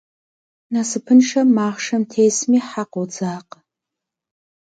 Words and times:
Nasıpınşşem 0.73 1.49
maxhşşem 1.57 2.03
têsmi 2.11 2.59
he 2.69 2.83
khodzakhe. 2.91 3.57